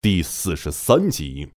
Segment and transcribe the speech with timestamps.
[0.00, 1.48] 第四十三集。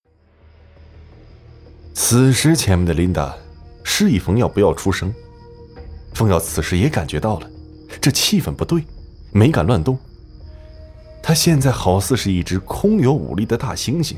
[1.93, 3.37] 此时，前面的琳达
[3.83, 5.13] 示意冯耀不要出声。
[6.15, 7.47] 冯耀此时也感觉到了，
[8.01, 8.83] 这气氛不对，
[9.31, 9.95] 没敢乱动。
[11.21, 14.15] 他现在好似是一只空有武力的大猩猩，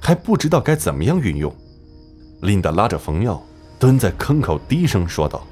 [0.00, 1.54] 还不知道该怎么样运用。
[2.42, 3.40] 琳达拉着冯耀
[3.78, 5.46] 蹲在坑口，低声说道：“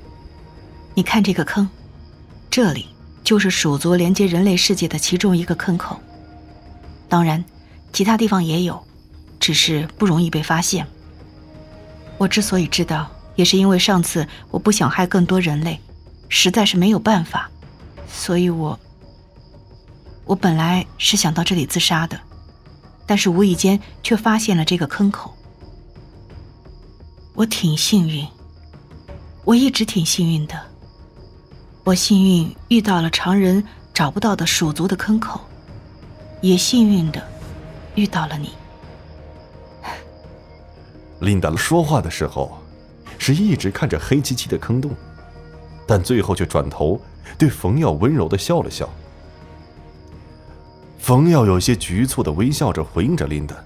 [0.92, 1.68] 你看这个坑，
[2.50, 2.86] 这里
[3.22, 5.96] 就是鼠族连接人类世界的其中一个坑口。”
[7.14, 7.44] 当然，
[7.92, 8.84] 其他地方也有，
[9.38, 10.84] 只是不容易被发现。
[12.18, 15.80] 我之所以知道，也是因为上次我不想害更多人类，
[16.28, 17.48] 实在是没有办法，
[18.08, 18.76] 所以我……
[20.24, 22.18] 我本来是想到这里自杀的，
[23.06, 25.32] 但是无意间却发现了这个坑口。
[27.34, 28.26] 我挺幸运，
[29.44, 30.60] 我一直挺幸运的。
[31.84, 35.40] 我幸运遇到了常人找不到的鼠族的坑口。
[36.44, 37.26] 也幸运的
[37.94, 38.50] 遇到了你。
[41.20, 42.58] 琳达说话的时候，
[43.18, 44.90] 是一直看着黑漆漆的坑洞，
[45.86, 47.00] 但最后却转头
[47.38, 48.86] 对冯耀温柔的笑了笑。
[50.98, 53.56] 冯耀有些局促的微笑着回应着琳达，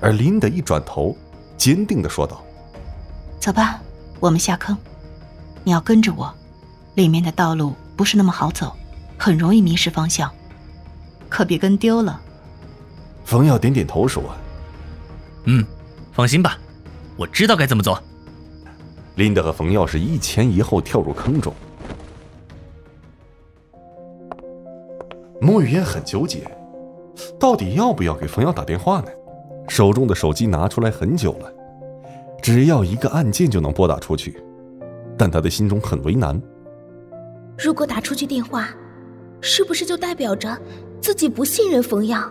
[0.00, 1.14] 而琳达一转头，
[1.58, 2.42] 坚定的说道
[3.38, 3.78] ：“走吧，
[4.20, 4.74] 我们下坑。
[5.64, 6.34] 你要跟着我，
[6.94, 8.74] 里面的道路不是那么好走，
[9.18, 10.32] 很容易迷失方向。”
[11.30, 12.20] 可别跟丢了。
[13.24, 14.22] 冯耀点点头说
[15.46, 15.64] ：“嗯，
[16.12, 16.58] 放心吧，
[17.16, 17.98] 我知道该怎么做。”
[19.16, 21.54] 林德和冯耀是一前一后跳入坑中。
[25.40, 26.42] 莫雨嫣很纠结，
[27.38, 29.06] 到底要不要给冯耀打电话呢？
[29.68, 31.52] 手中的手机拿出来很久了，
[32.42, 34.42] 只要一个按键就能拨打出去，
[35.16, 36.40] 但他的心中很为难。
[37.56, 38.68] 如果打出去电话，
[39.40, 40.58] 是不是就代表着？
[41.00, 42.22] 自己不信任冯耀，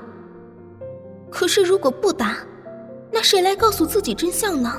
[1.30, 2.38] 可是如果不答，
[3.12, 4.72] 那谁来告诉自己真相呢？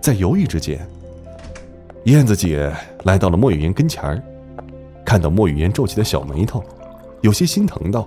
[0.00, 0.86] 在犹豫之间，
[2.04, 2.70] 燕子姐
[3.04, 4.22] 来到了莫雨嫣跟前儿，
[5.04, 6.62] 看到莫雨嫣皱起的小眉头，
[7.22, 8.06] 有些心疼道：“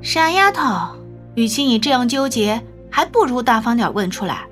[0.00, 0.96] 傻丫头，
[1.34, 4.46] 与其你这样纠结，还不如大方点问出来。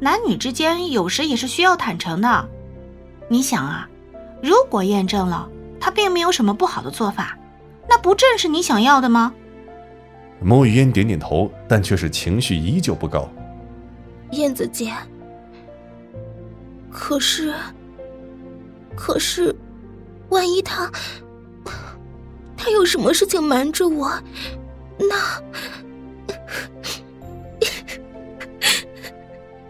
[0.00, 2.48] 男女之间有时也是需要坦诚的。
[3.28, 3.88] 你想啊，
[4.42, 5.48] 如果验证了
[5.78, 7.38] 他并没有什么不好的做法。”
[8.02, 9.32] 那不正是你想要的吗？
[10.40, 13.30] 莫雨嫣点点头，但却是情绪依旧不高。
[14.32, 14.92] 燕子姐，
[16.90, 17.54] 可是，
[18.96, 19.54] 可是，
[20.30, 20.90] 万一他，
[22.56, 24.10] 他有什么事情瞒着我，
[24.98, 25.40] 那，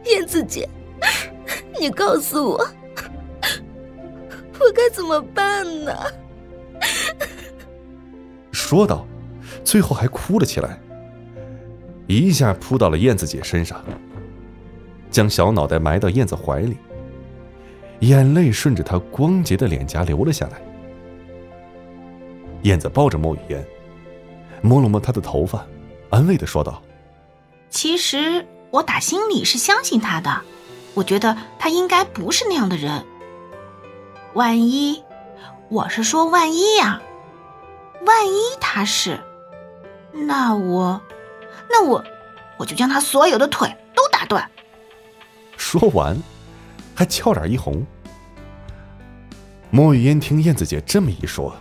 [0.11, 0.67] 燕子姐，
[1.79, 2.67] 你告诉我，
[4.59, 5.93] 我该怎么办呢？
[8.73, 9.07] 说道，
[9.63, 10.81] 最后还哭了起来，
[12.07, 13.85] 一下扑到了燕子姐身上，
[15.11, 16.79] 将小脑袋埋到燕子怀里，
[18.01, 20.63] 眼泪顺着她光洁的脸颊流了下来。
[22.63, 23.63] 燕子抱着莫雨嫣，
[24.63, 25.67] 摸了摸她的头发，
[26.09, 26.83] 安慰的说道
[27.69, 30.41] ：“其实我打心里是相信他的，
[30.95, 33.05] 我觉得他应该不是那样的人。
[34.33, 35.05] 万一，
[35.69, 37.03] 我是说万一呀。”
[38.05, 39.19] 万一他是，
[40.13, 41.01] 那我，
[41.71, 42.05] 那我，
[42.59, 44.51] 我就将他所有的腿都打断。
[45.57, 46.21] 说完，
[46.95, 47.85] 还俏脸一红。
[49.71, 51.55] 莫雨嫣听燕子姐这么一说，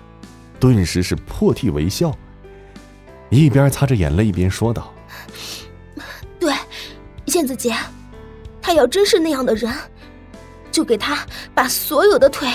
[0.60, 2.12] 顿时是破涕为笑，
[3.30, 4.92] 一边擦着眼泪一边说道
[6.40, 6.54] ：“对，
[7.26, 7.76] 燕子姐，
[8.62, 9.72] 他要真是那样的人，
[10.72, 12.50] 就给他把所有的腿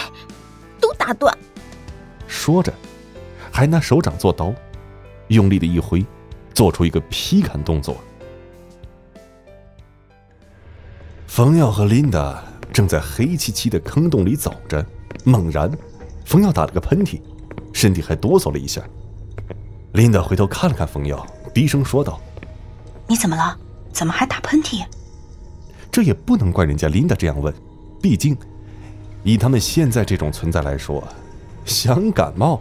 [0.80, 1.36] 都打断。”
[2.26, 2.72] 说着。
[3.56, 4.52] 还拿手掌做刀，
[5.28, 6.04] 用力的一挥，
[6.52, 7.96] 做出一个劈砍动作。
[11.26, 14.84] 冯耀和琳达正在黑漆漆的坑洞里走着，
[15.24, 15.72] 猛然，
[16.26, 17.18] 冯耀打了个喷嚏，
[17.72, 18.82] 身体还哆嗦了一下。
[19.94, 22.20] 琳达回头看了看冯耀，低声说道
[23.08, 23.58] ：“你怎么了？
[23.90, 24.84] 怎么还打喷嚏？”
[25.90, 27.54] 这也不能怪人家琳达这样问，
[28.02, 28.36] 毕竟，
[29.22, 31.02] 以他们现在这种存在来说，
[31.64, 32.60] 想感冒。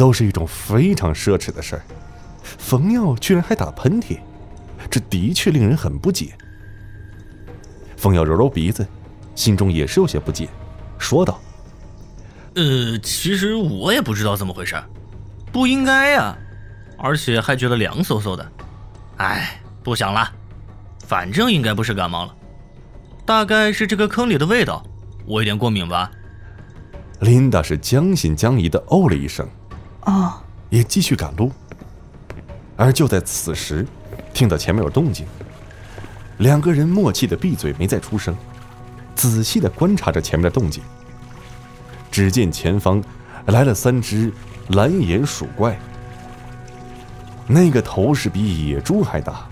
[0.00, 1.82] 都是一种非常奢侈的事儿，
[2.42, 4.18] 冯耀居然还打喷嚏，
[4.90, 6.32] 这的确令人很不解。
[7.98, 8.86] 冯耀揉揉鼻子，
[9.34, 10.48] 心中也是有些不解，
[10.98, 11.38] 说道
[12.56, 14.74] ：“呃，其实我也不知道怎么回事，
[15.52, 16.34] 不应该呀，
[16.96, 18.52] 而且还觉得凉飕飕的。
[19.18, 20.32] 哎，不想了，
[21.06, 22.34] 反正应该不是感冒了，
[23.26, 24.82] 大概是这个坑里的味道，
[25.26, 26.10] 我有点过敏吧。”
[27.20, 29.46] 琳达是将信将疑的哦了一声。
[30.06, 30.32] 哦，
[30.70, 31.52] 也继续赶路，
[32.76, 33.86] 而就在此时，
[34.32, 35.26] 听到前面有动静，
[36.38, 38.34] 两个人默契的闭嘴，没再出声，
[39.14, 40.82] 仔细的观察着前面的动静。
[42.10, 43.02] 只见前方
[43.46, 44.32] 来了三只
[44.68, 45.78] 蓝眼鼠怪，
[47.46, 49.46] 那个头是比野猪还大，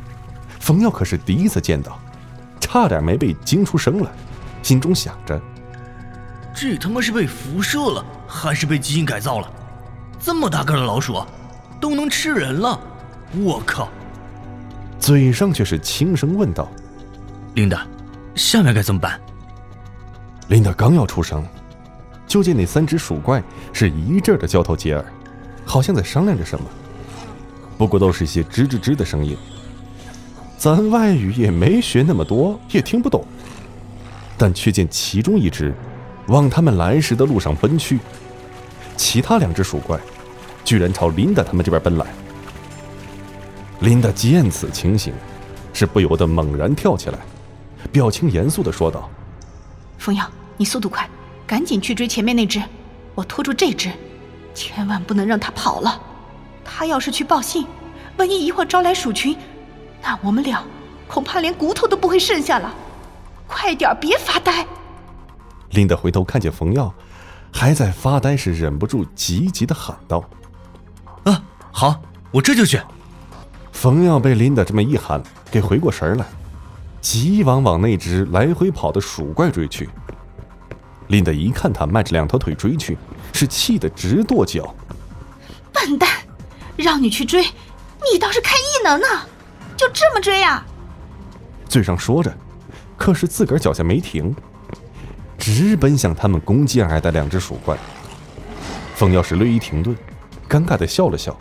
[0.58, 2.00] 冯耀可是第一次见到，
[2.58, 4.10] 差点没被惊出声来，
[4.62, 5.40] 心中想着：
[6.54, 9.52] 这他妈是被辐射了，还是被基因改造了？
[10.20, 11.22] 这么大个的老鼠，
[11.80, 12.78] 都能吃人了！
[13.40, 13.88] 我靠！
[14.98, 16.68] 嘴上却是轻声问道
[17.54, 17.86] ：“琳达，
[18.34, 19.18] 下面该怎么办？”
[20.48, 21.46] 琳达刚要出声，
[22.26, 23.42] 就见那三只鼠怪
[23.72, 25.04] 是一阵的交头接耳，
[25.64, 26.64] 好像在商量着什么。
[27.76, 29.36] 不过都是一些吱吱吱的声音，
[30.56, 33.24] 咱外语也没学那么多，也听不懂。
[34.36, 35.72] 但却见其中一只
[36.26, 37.98] 往他们来时的路上奔去，
[38.98, 39.98] 其他两只鼠怪
[40.64, 42.06] 居然朝琳达他们这边奔来。
[43.80, 45.14] 琳达见此情形，
[45.72, 47.18] 是不由得猛然跳起来，
[47.92, 49.08] 表情严肃的说道
[49.96, 51.08] ：“冯耀，你速度快，
[51.46, 52.60] 赶紧去追前面那只，
[53.14, 53.88] 我拖住这只，
[54.52, 56.02] 千万不能让它跑了。
[56.64, 57.64] 它要是去报信，
[58.16, 59.36] 万一一会儿招来鼠群，
[60.02, 60.62] 那我们俩
[61.06, 62.74] 恐怕连骨头都不会剩下了。
[63.46, 64.66] 快点，别发呆！”
[65.70, 66.92] 琳达回头看见冯耀
[67.52, 70.22] 还在发呆时，忍不住急急的喊道
[71.24, 71.42] ：“啊，
[71.72, 72.00] 好，
[72.30, 72.80] 我这就去。”
[73.72, 76.26] 冯耀被琳达这么一喊，给回过神来，
[77.00, 79.88] 急忙往那只来回跑的鼠怪追去。
[81.08, 82.98] 琳达一看他迈着两条腿追去，
[83.32, 84.74] 是气得直跺脚
[85.72, 86.08] ：“笨蛋，
[86.76, 87.42] 让你去追，
[88.12, 89.06] 你倒是开异能呢，
[89.76, 90.66] 就这么追啊！”
[91.68, 92.36] 嘴上说着，
[92.96, 94.34] 可是自个儿脚下没停，
[95.54, 97.76] 直奔向他们攻击而来的两只鼠怪。
[98.94, 99.96] 风耀是略一停顿，
[100.48, 101.34] 尴尬的笑了笑，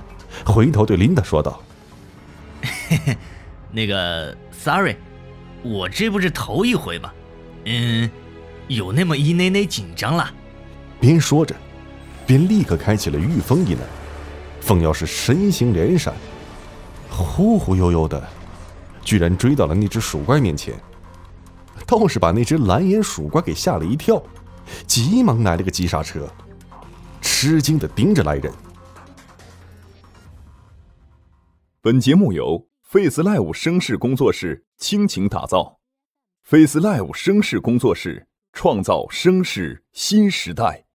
[0.45, 1.61] 回头对琳达说道。
[2.61, 3.17] 嘿嘿，
[3.71, 4.95] 那个，sorry，
[5.61, 7.11] 我这不是头一回吗？
[7.65, 8.09] 嗯，
[8.67, 10.29] 有那么一内内紧张了。
[10.99, 11.53] 边说着，
[12.25, 13.81] 边立刻开启了御风一能。
[14.61, 16.13] 凤瑶是身形连闪，
[17.09, 18.25] 忽忽悠悠的，
[19.03, 20.73] 居然追到了那只鼠怪面前，
[21.87, 24.21] 倒是把那只蓝眼鼠怪给吓了一跳，
[24.85, 26.29] 急忙来了个急刹车，
[27.21, 28.53] 吃惊的盯着来人。
[31.81, 32.67] 本节目由。
[32.89, 35.81] Face Live 声势工作室倾情打造
[36.43, 40.86] ，Face Live 声势工作室创造声势新时代。